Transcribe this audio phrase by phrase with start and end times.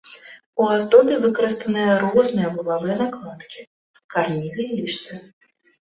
[0.61, 3.61] У аздобе выкарыстаны разныя вуглавыя накладкі,
[4.15, 5.15] карнізы і ліштвы.